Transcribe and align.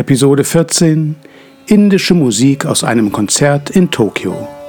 Episode 0.00 0.44
14 0.44 1.14
Indische 1.66 2.14
Musik 2.14 2.64
aus 2.64 2.84
einem 2.84 3.12
Konzert 3.12 3.68
in 3.68 3.90
Tokio. 3.90 4.59